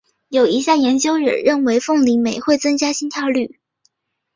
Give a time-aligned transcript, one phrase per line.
[0.29, 3.59] 有一项研究也认为凤梨酶会增加心跳率。